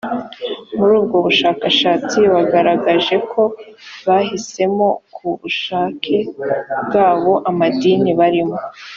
muri 0.77 0.93
ubwo 0.99 1.17
bushakashatsi 1.25 2.19
bagaragaje 2.33 3.15
ko 3.31 3.41
bahisemo 4.07 4.87
ku 5.15 5.27
bushake 5.41 6.15
bwabo 6.87 7.33
amadini 7.49 8.11
barimo 8.19 8.57